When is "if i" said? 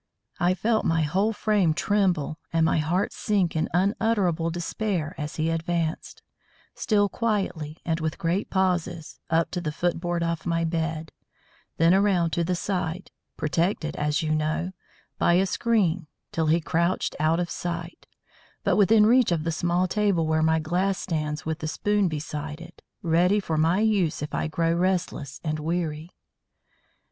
24.23-24.47